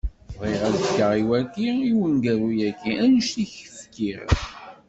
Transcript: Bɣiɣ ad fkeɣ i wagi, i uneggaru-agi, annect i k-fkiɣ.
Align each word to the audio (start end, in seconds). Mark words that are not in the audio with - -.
Bɣiɣ 0.39 0.61
ad 0.67 0.75
fkeɣ 0.87 1.11
i 1.21 1.23
wagi, 1.29 1.67
i 1.89 1.91
uneggaru-agi, 2.03 2.93
annect 3.03 3.35
i 3.43 3.45
k-fkiɣ. 3.53 4.27